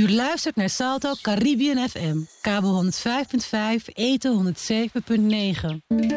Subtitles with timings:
[0.00, 2.16] U luistert naar Salto Caribbean FM.
[2.40, 6.09] Kabel 105.5, eten 107.9.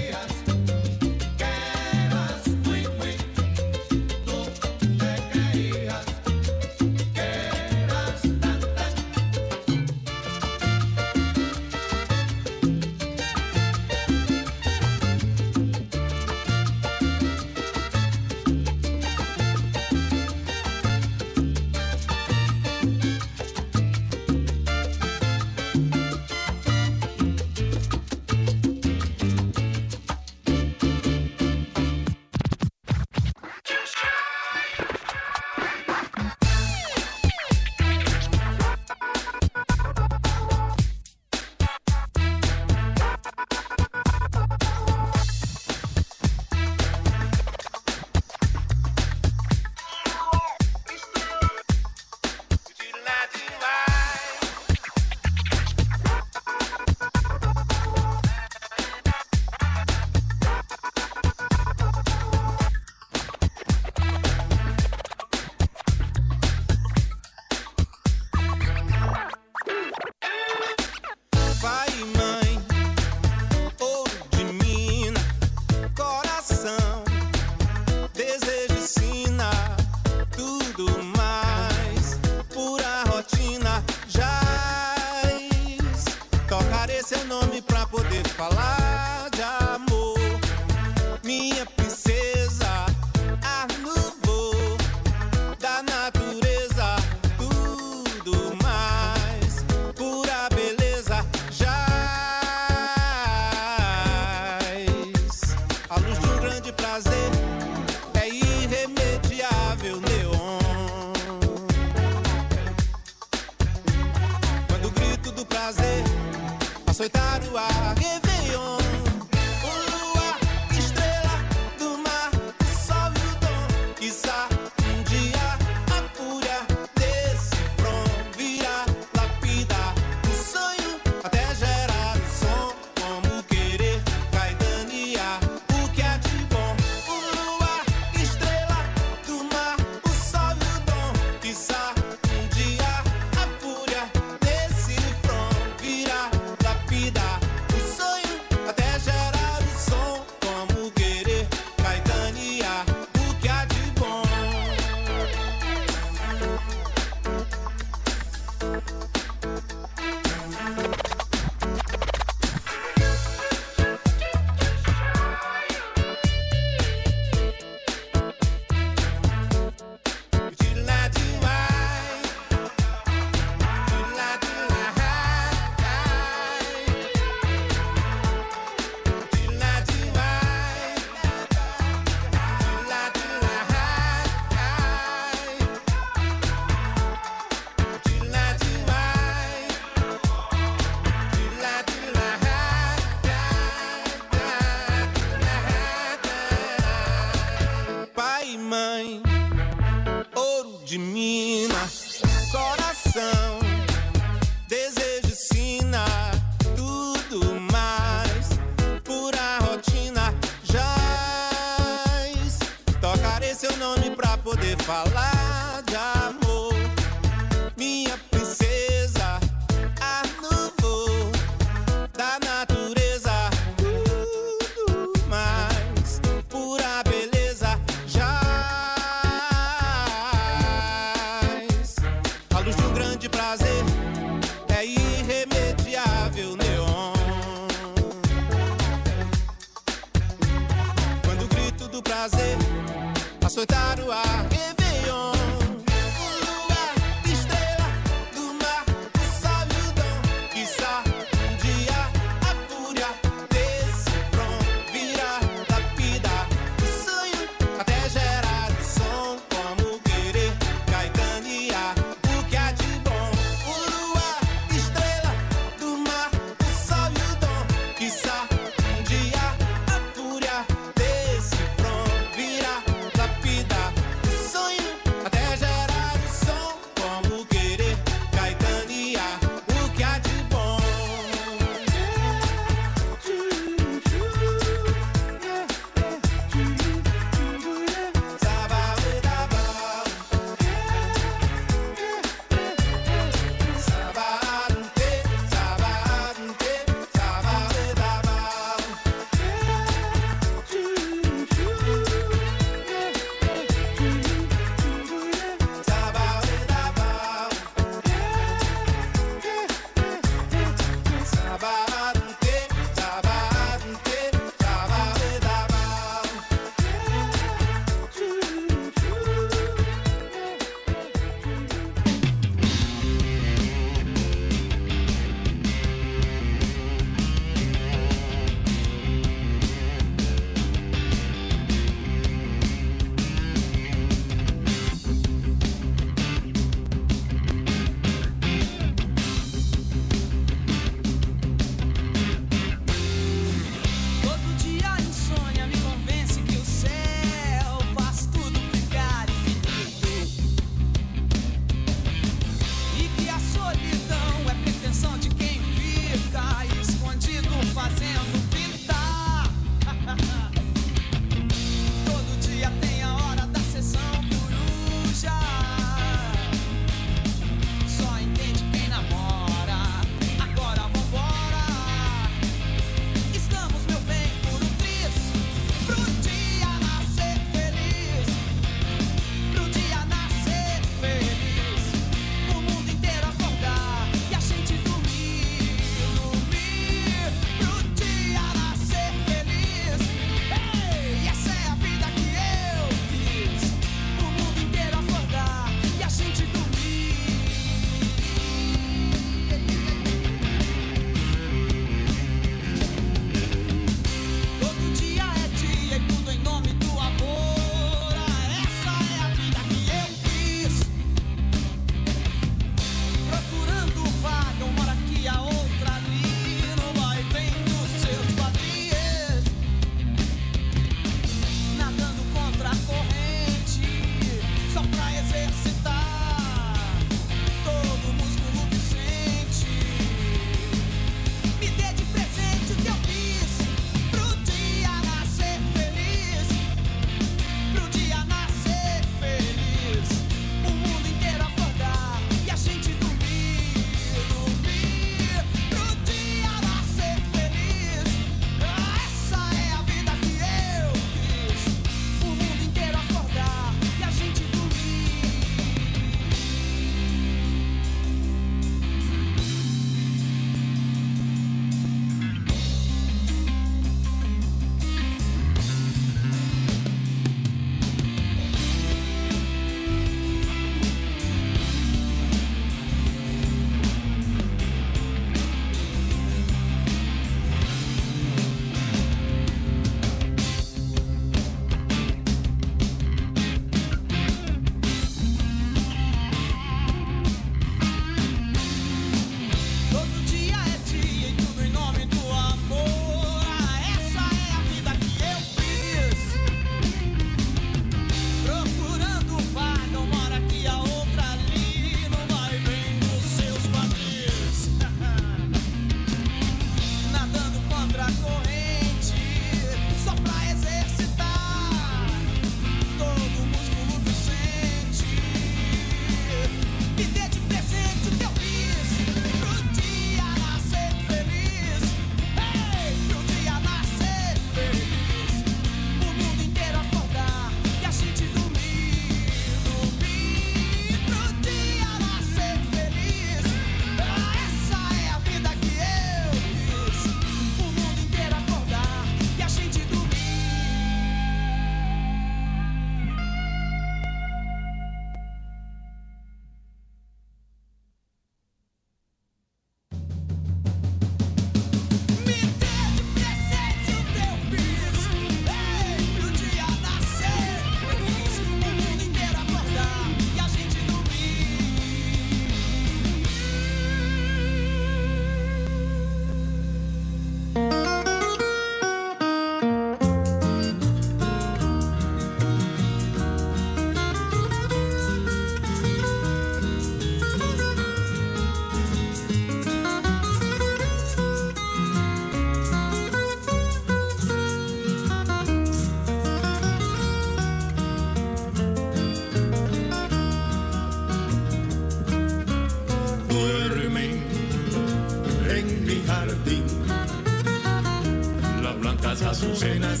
[599.40, 600.00] azucenas,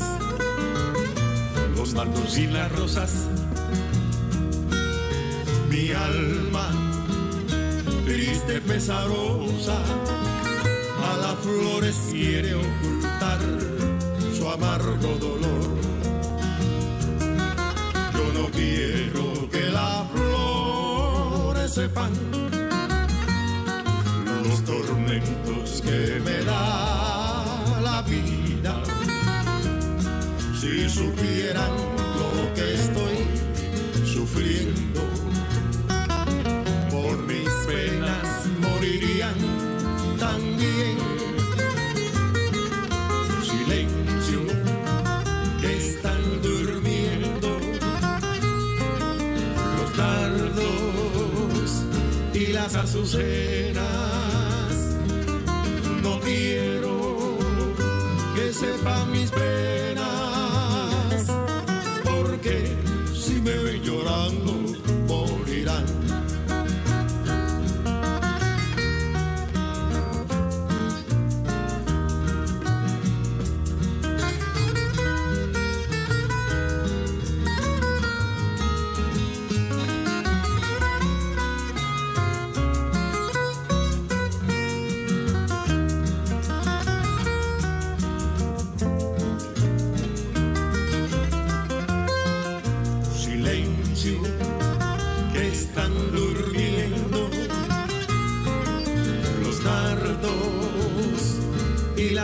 [1.74, 3.26] los nardos y las rosas.
[5.70, 6.68] Mi alma,
[8.04, 9.78] triste, pesarosa,
[11.08, 13.38] a las flores quiere ocultar
[14.36, 15.70] su amargo dolor.
[18.12, 22.12] Yo no quiero que las flores sepan
[24.44, 27.09] los tormentos que me da
[30.90, 31.70] supieran
[32.18, 33.16] lo que estoy
[34.04, 35.00] sufriendo,
[36.90, 39.38] por mis penas morirían
[40.18, 40.96] también.
[43.42, 44.40] Silencio,
[45.62, 47.48] están durmiendo
[49.76, 51.84] los dardos
[52.34, 53.90] y las azucenas.
[56.02, 57.38] No quiero
[58.34, 59.19] que sepan mis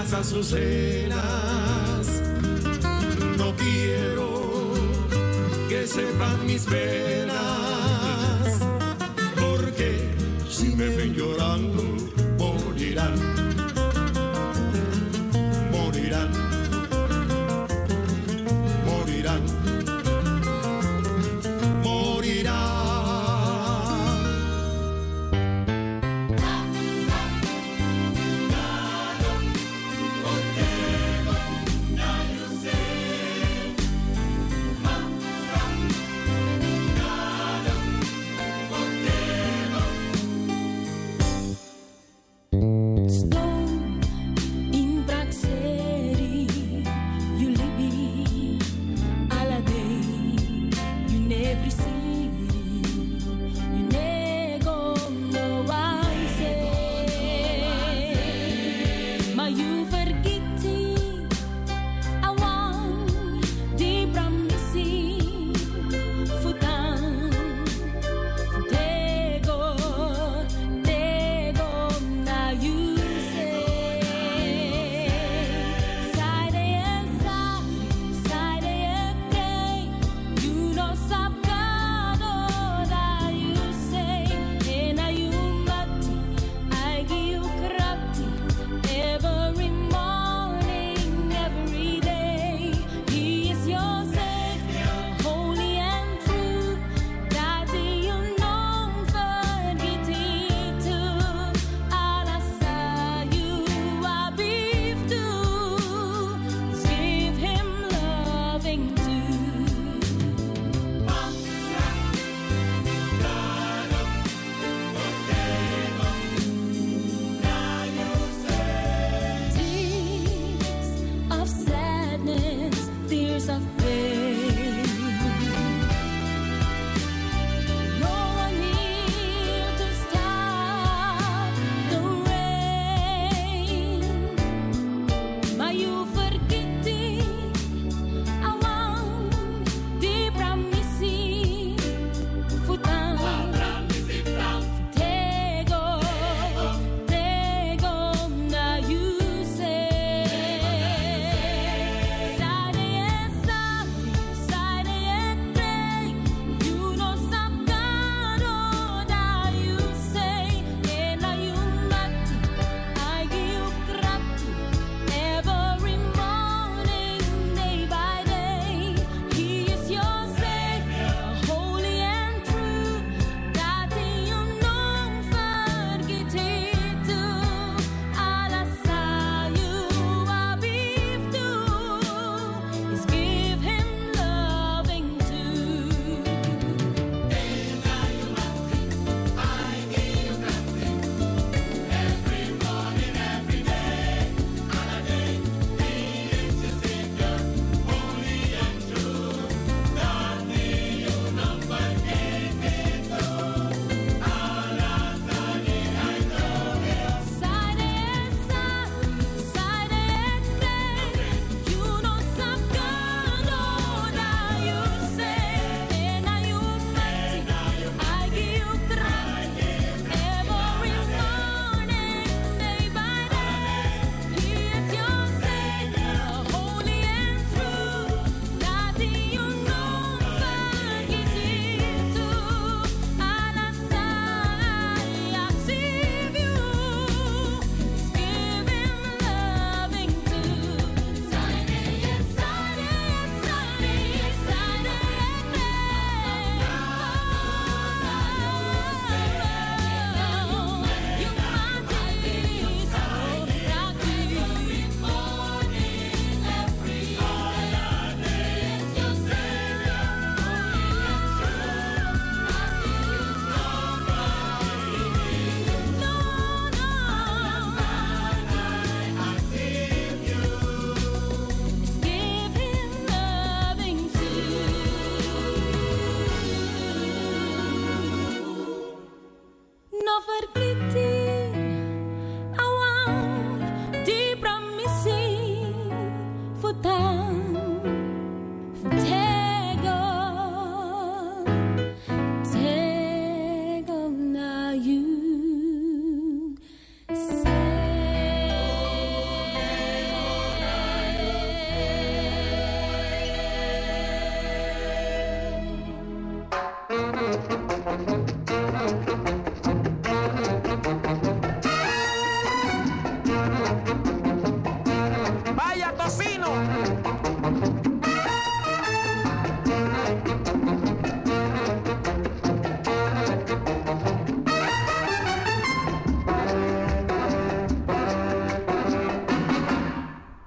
[0.06, 1.22] las azucenas.
[3.36, 4.72] No quiero
[5.68, 7.55] que sepan mis penas,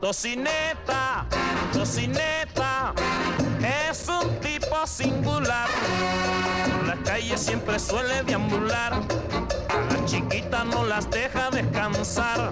[0.10, 1.28] Tocineta,
[1.72, 2.95] tocineta,
[3.89, 5.69] es un tipo singular.
[6.78, 8.93] Por la calle siempre suele deambular.
[8.93, 12.52] A las chiquitas no las deja descansar.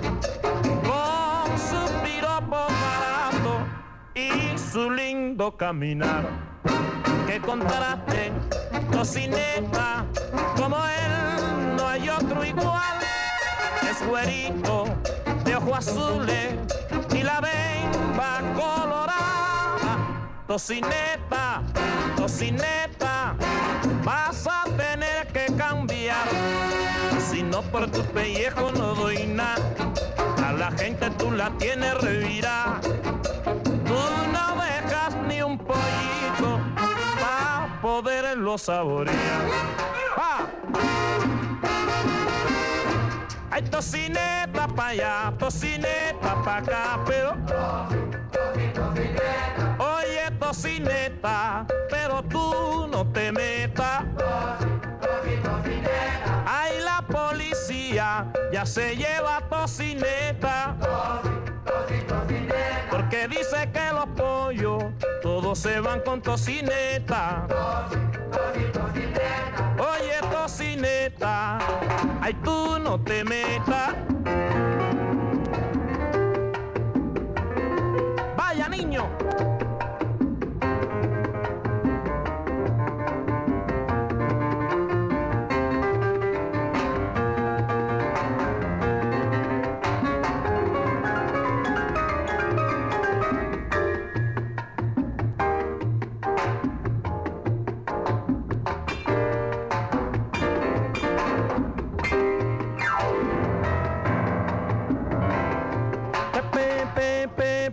[0.61, 3.65] Con su piropo barato
[4.13, 6.29] y su lindo caminar.
[7.25, 8.33] Que contraste,
[8.91, 10.05] tocineta,
[10.55, 12.99] como él no hay otro igual.
[13.89, 14.85] Es güerito,
[15.43, 16.76] de ojos azules
[17.13, 19.97] y la bemba colorada.
[20.47, 21.61] Tocineta,
[22.15, 23.35] tocineta,
[24.03, 26.27] vas a tener que cambiar.
[27.29, 29.61] Si no por tus pellejos no doy nada,
[30.45, 32.79] a la gente tú la tienes revirada.
[32.81, 33.99] Tú
[34.31, 39.17] no dejas ni un pollito para poderlo saborear.
[40.15, 40.47] ¡Pa!
[43.57, 47.35] Hay tocineta pa' allá, tocineta pa' acá, pero...
[49.79, 54.03] Oye, tocineta, pero tú no te metas.
[56.45, 60.75] Ay, la policía ya se lleva tocineta.
[62.91, 64.83] Porque dice que los pollos
[65.23, 67.47] todos se van con tocineta.
[68.53, 68.71] Oye,
[70.47, 71.57] tocineta,
[72.21, 73.95] ay, tú no te metas.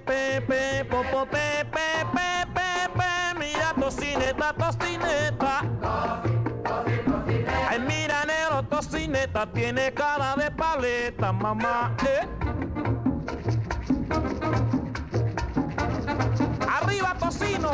[0.04, 5.60] pepe, popo, pepe, pepe, pepe, mira tocineta, tocineta.
[7.68, 11.96] Ay, mira negro, tocineta, tiene cara de paleta, mamá.
[12.06, 12.28] ¿eh?
[16.68, 17.70] Arriba, tocino.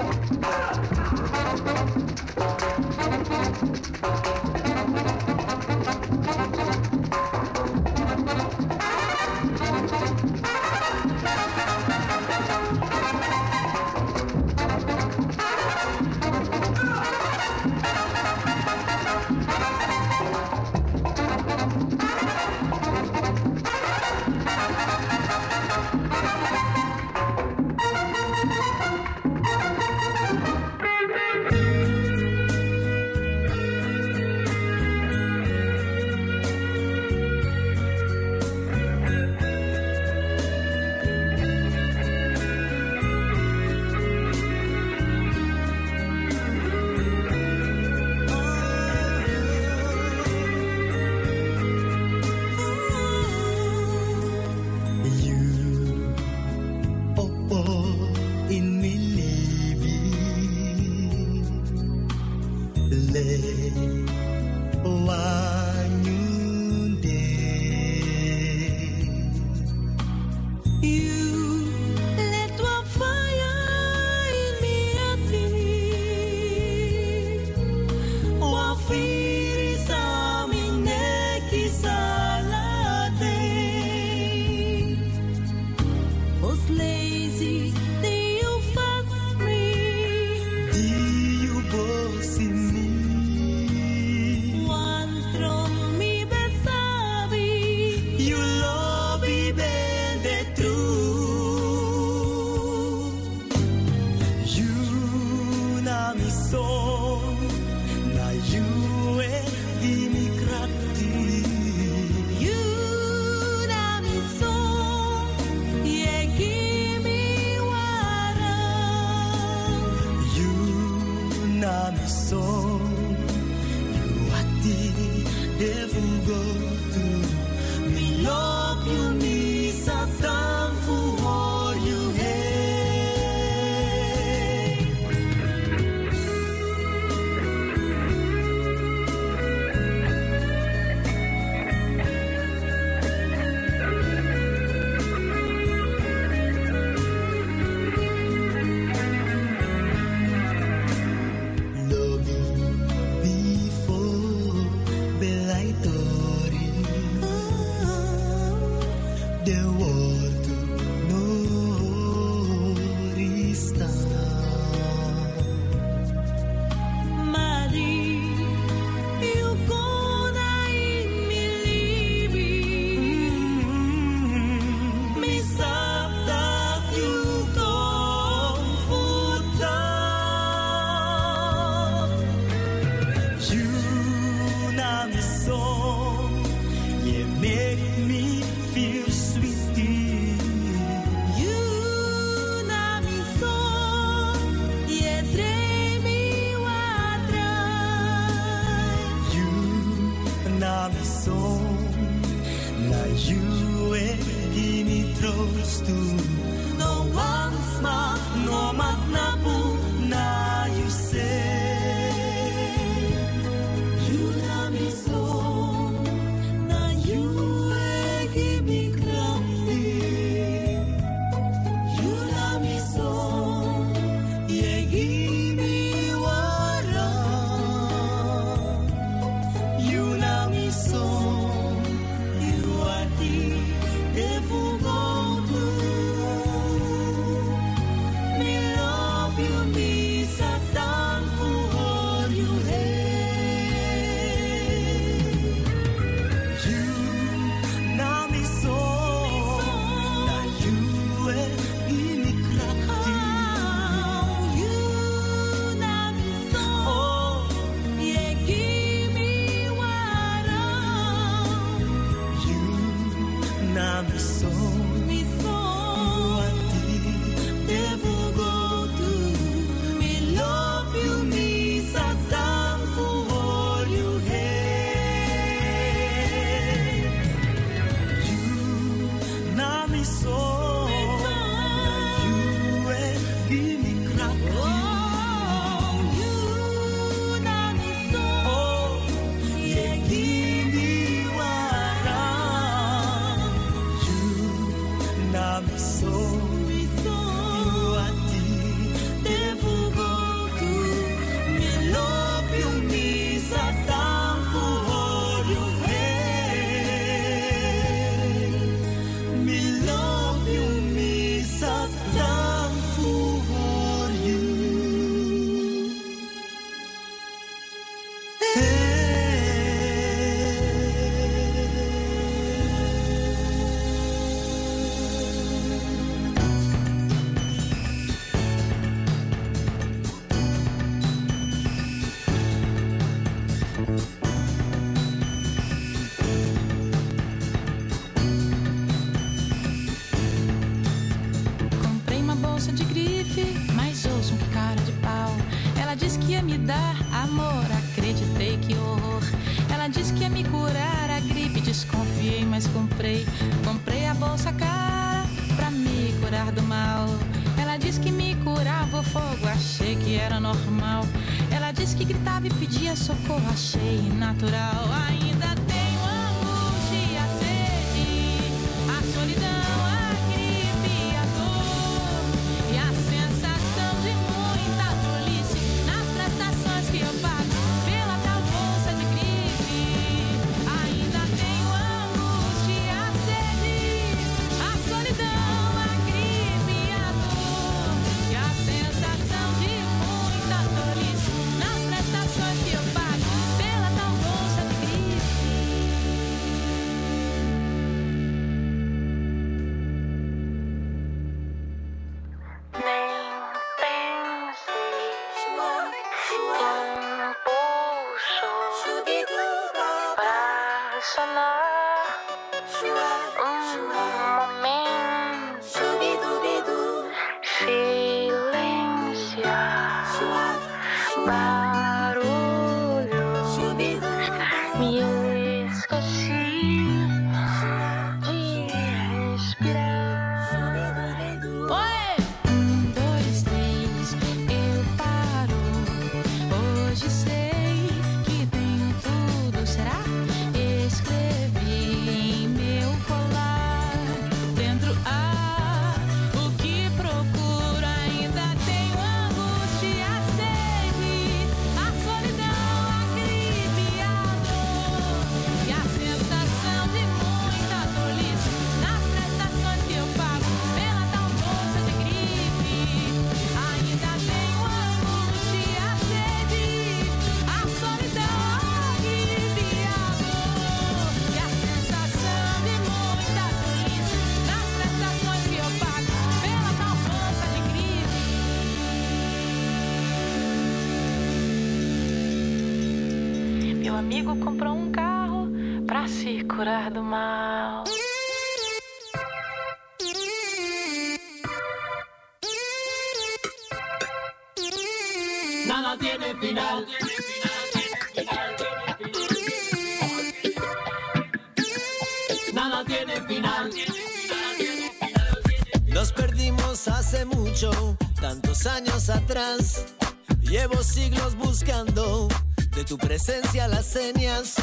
[513.81, 514.57] Las señas.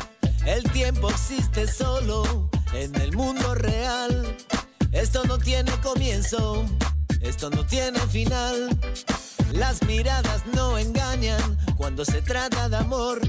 [0.45, 4.37] El tiempo existe solo en el mundo real.
[4.91, 6.63] Esto no tiene comienzo,
[7.21, 8.69] esto no tiene final.
[9.53, 13.19] Las miradas no engañan cuando se trata de amor.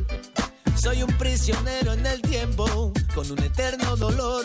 [0.77, 4.45] Soy un prisionero en el tiempo, con un eterno dolor.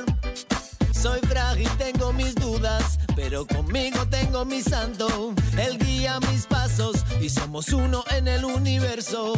[0.93, 5.33] Soy frágil, tengo mis dudas, pero conmigo tengo mi santo.
[5.57, 9.33] Él guía mis pasos y somos uno en el universo.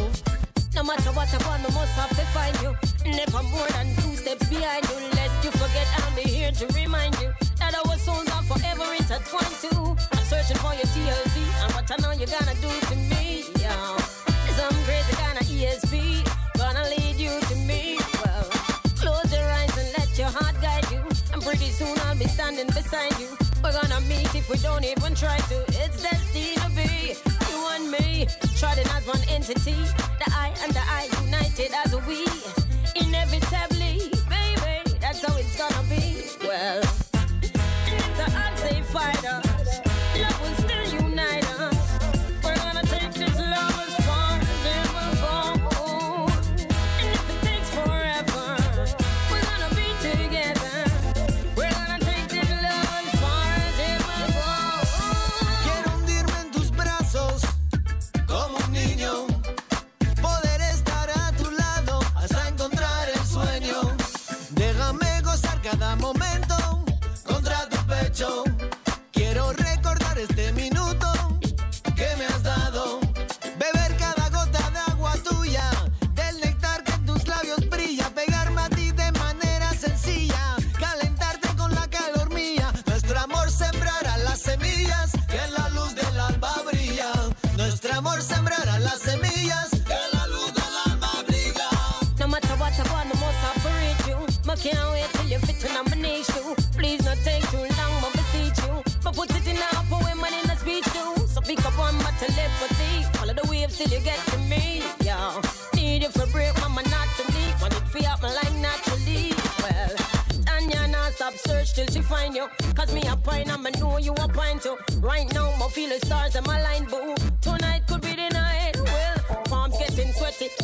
[1.34, 2.76] I want, I must have to find you.
[3.10, 4.96] Never more than two steps behind you.
[5.16, 9.56] Lest you forget, I'll be here to remind you that our souls are forever intertwined
[9.60, 9.96] too.
[10.12, 13.44] I'm searching for your TLC and what I know you're gonna do to me.
[13.58, 13.96] Yeah.
[14.56, 16.24] Some crazy kind of ESP
[16.56, 17.98] gonna lead you to me.
[18.24, 18.48] Well,
[19.02, 21.02] close your eyes and let your heart guide you.
[21.32, 23.28] And pretty soon I'll be standing beside you.
[23.62, 25.58] We're gonna meet if we don't even try to.
[25.82, 27.16] It's destined to be
[27.50, 29.76] you and me, trodden as one entity.
[30.20, 31.15] The I and the I
[32.06, 32.35] we.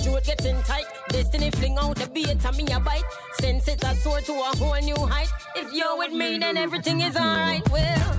[0.03, 0.85] Throat getting tight.
[1.09, 3.05] Destiny fling out the bait and me a bite.
[3.41, 5.31] Sense it a soar to a whole new height.
[5.57, 7.63] If you're with me, then everything is alright.
[7.71, 8.13] Well,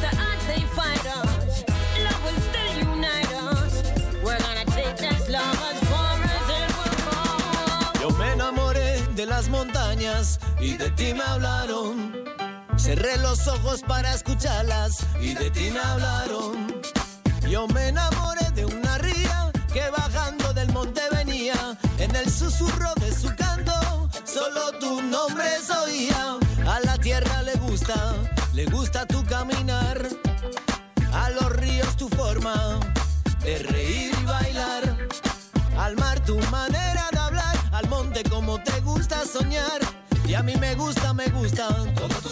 [0.00, 1.64] the odds they fight us,
[2.04, 3.82] love will still unite us.
[4.24, 8.08] We're gonna take this love as far as it will go.
[8.08, 12.24] Yo me enamoré de las montañas y de ti me hablaron.
[12.76, 16.82] Cerré los ojos para escucharlas y de ti me hablaron.
[17.48, 18.43] Yo me enamoré
[22.04, 26.36] En el susurro de su canto, solo tu nombre se oía.
[26.66, 27.94] A la tierra le gusta,
[28.52, 30.06] le gusta tu caminar.
[31.14, 32.78] A los ríos tu forma
[33.42, 34.82] de reír y bailar.
[35.78, 39.80] Al mar tu manera de hablar, al monte como te gusta soñar.
[40.28, 42.23] Y a mí me gusta, me gusta todo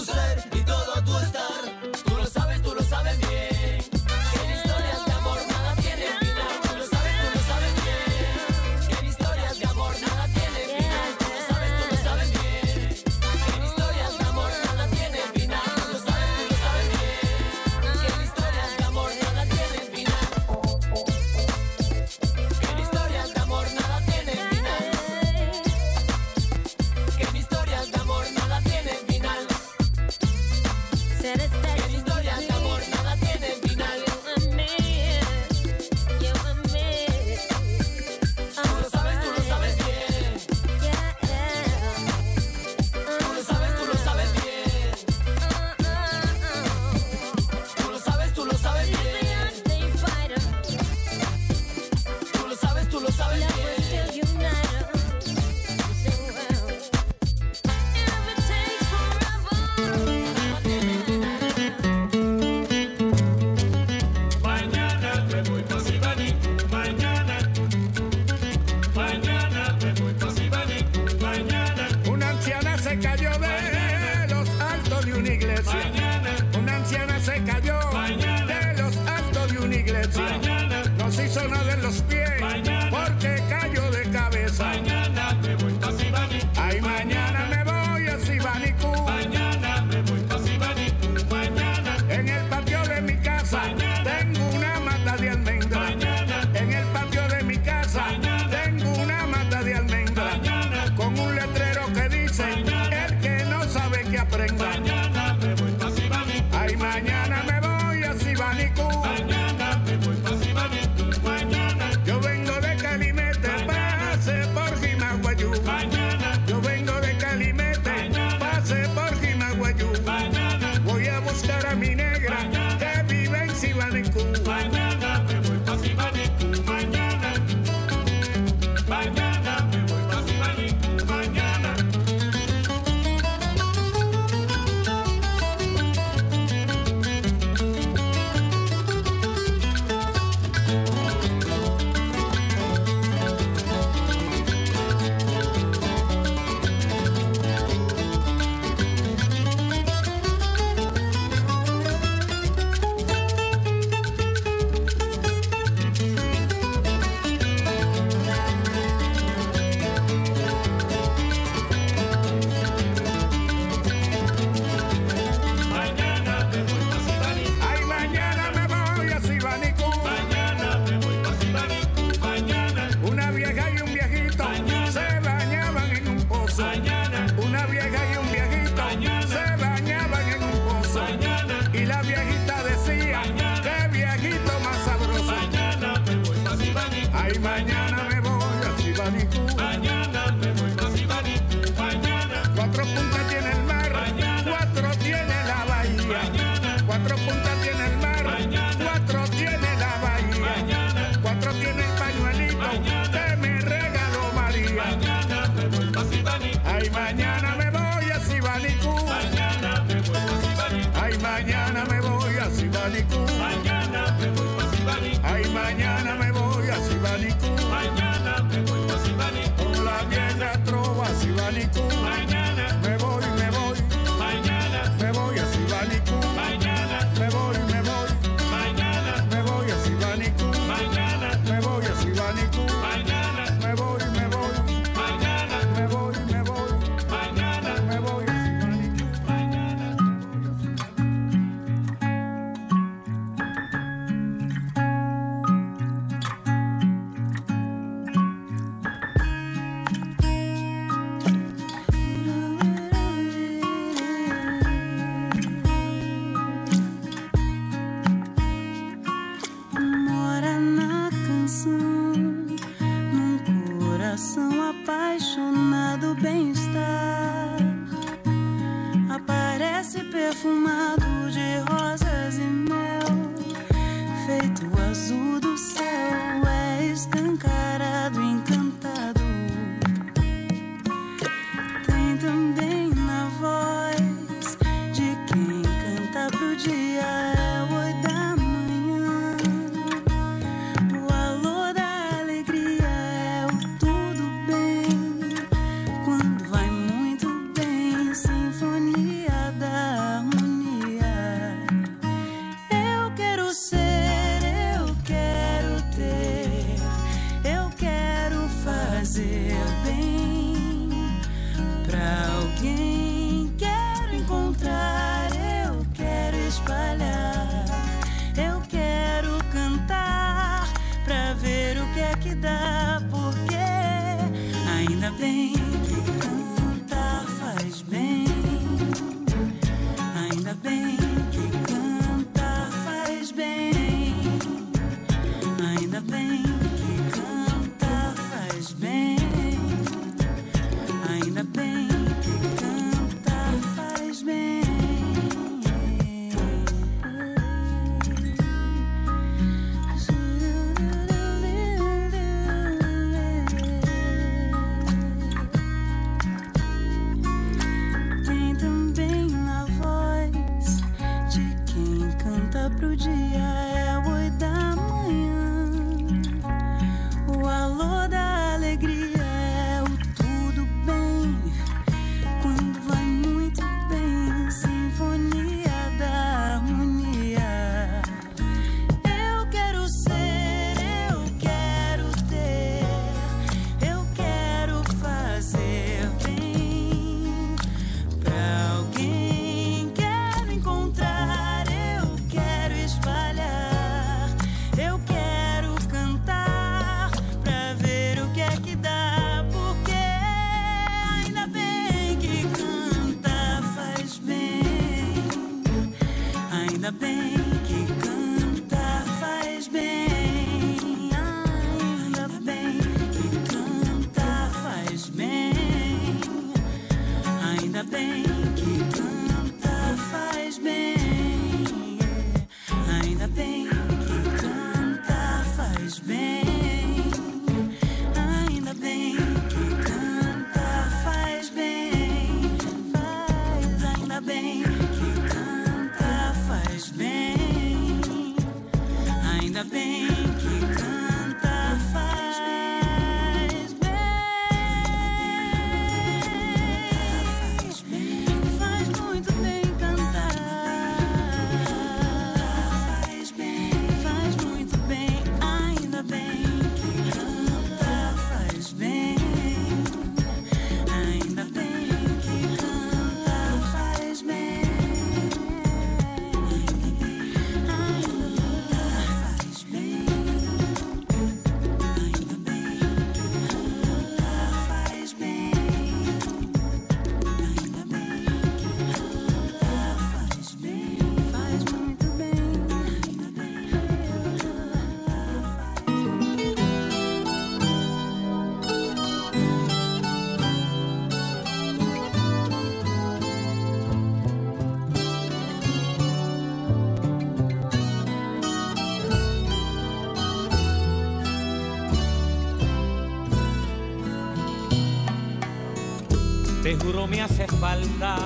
[506.93, 508.17] Me hace falta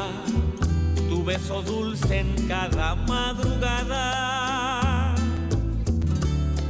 [1.09, 4.05] tu beso dulce en cada madrugada.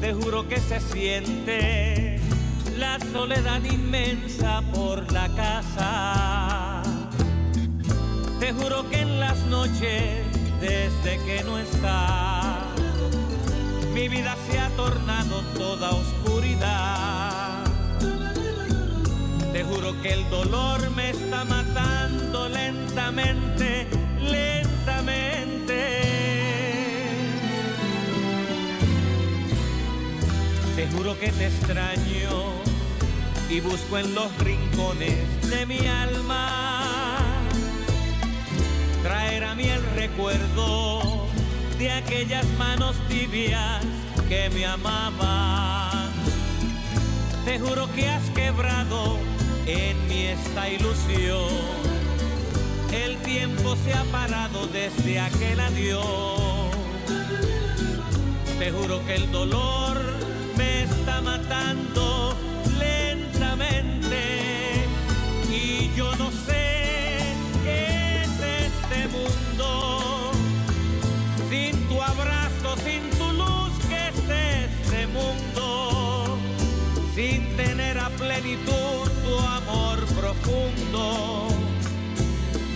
[0.01, 2.20] Te juro que se siente
[2.78, 6.82] la soledad inmensa por la casa.
[8.40, 10.24] Te juro que en las noches,
[10.61, 12.57] desde que no estás,
[13.92, 17.05] mi vida se ha tornado toda oscuridad.
[19.57, 23.86] Te juro que el dolor me está matando lentamente,
[24.20, 25.78] lentamente.
[30.76, 32.52] Te juro que te extraño
[33.48, 37.16] y busco en los rincones de mi alma
[39.02, 41.28] traer a mí el recuerdo
[41.78, 43.82] de aquellas manos tibias
[44.28, 46.11] que me amaban.
[47.46, 49.36] Te juro que has quebrado
[49.66, 51.48] en mí esta ilusión.
[52.92, 56.70] El tiempo se ha parado desde aquel adiós.
[58.58, 60.00] Te juro que el dolor
[60.56, 62.34] me está matando
[62.78, 64.16] lentamente
[65.50, 66.45] y yo no sé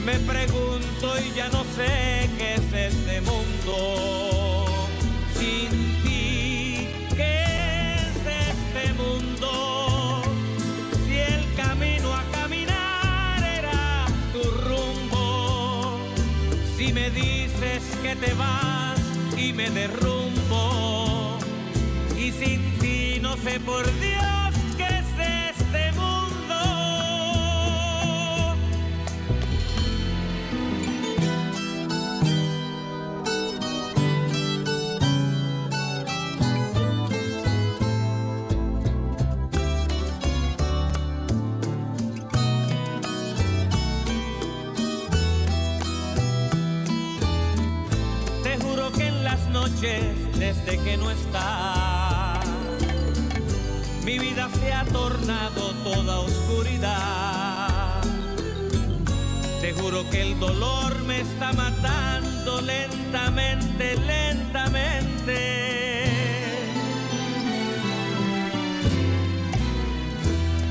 [0.04, 4.88] Me pregunto y ya no sé qué es este mundo
[5.38, 5.68] sin
[6.02, 6.88] ti.
[7.14, 8.16] ¿Qué es
[8.48, 10.22] este mundo?
[11.06, 15.98] Si el camino a caminar era tu rumbo,
[16.76, 18.98] si me dices que te vas
[19.36, 21.38] y me derrumbo,
[22.18, 24.19] y sin ti no sé por Dios
[59.90, 66.04] juro que el dolor me está matando lentamente, lentamente.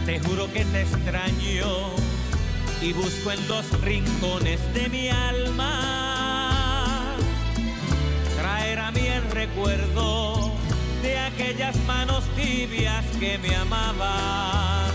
[0.06, 1.90] Te juro que te extraño
[2.82, 7.18] y busco en los rincones de mi alma
[8.38, 10.54] traer a mí el recuerdo
[11.02, 14.94] de aquellas manos tibias que me amaban.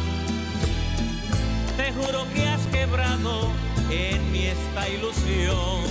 [1.77, 3.64] Te juro que has quebrado
[3.95, 5.85] en mí esta ilusión.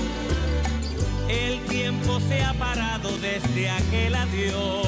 [1.30, 4.88] El tiempo se ha parado desde aquel adiós.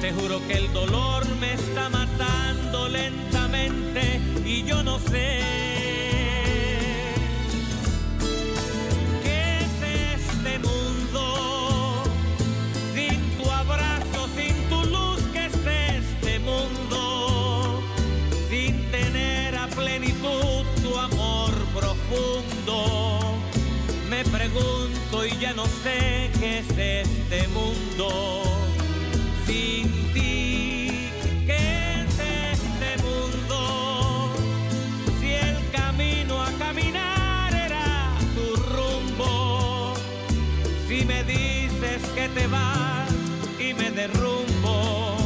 [0.00, 5.73] Te juro que el dolor me está matando lentamente y yo no sé
[25.84, 28.42] dejes este mundo
[29.46, 31.10] sin ti.
[31.46, 32.18] ¿Qué es
[32.54, 34.30] este mundo?
[35.20, 39.94] Si el camino a caminar era tu rumbo,
[40.88, 43.10] si me dices que te vas
[43.60, 45.16] y me derrumbo,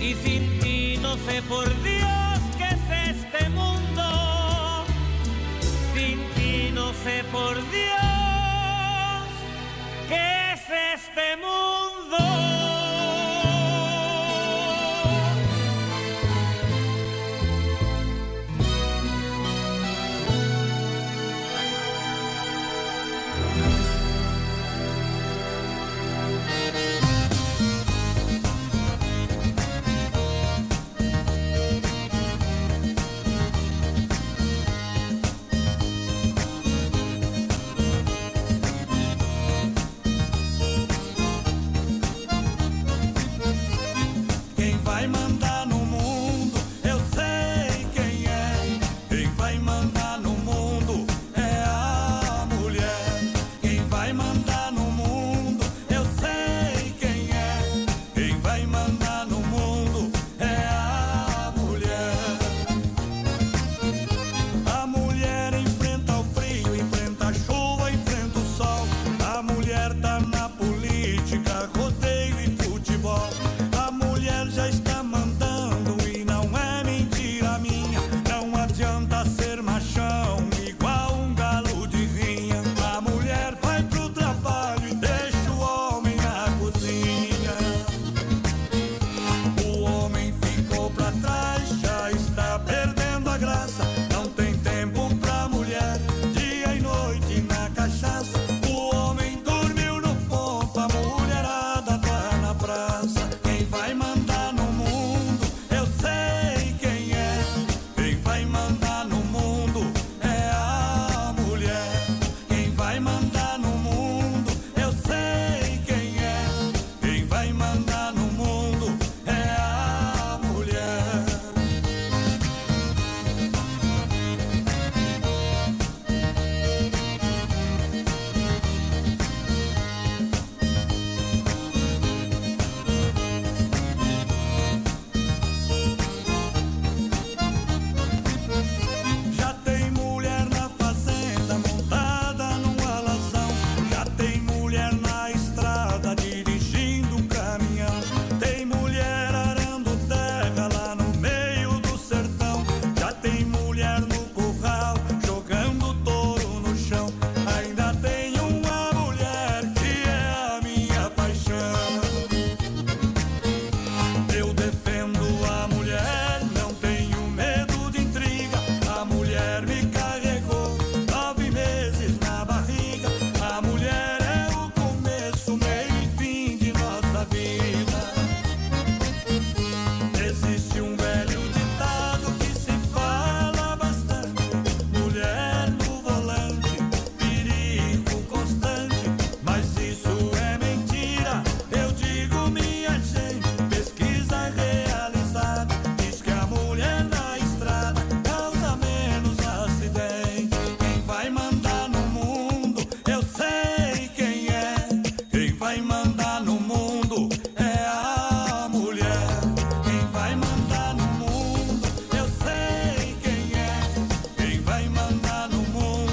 [0.00, 4.84] y sin ti no sé por Dios qué es este mundo,
[5.94, 8.01] sin ti no sé por Dios.